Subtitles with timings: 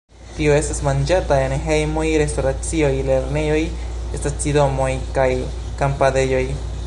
[0.35, 3.61] Tio estas manĝata en hejmoj, restoracioj, lernejoj,
[4.23, 5.31] stacidomoj kaj
[5.83, 6.45] kampadejoj.